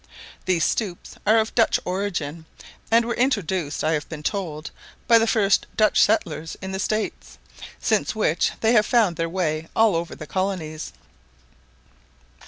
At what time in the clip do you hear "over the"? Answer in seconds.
9.95-10.25